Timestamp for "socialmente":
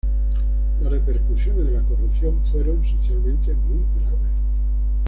2.83-3.53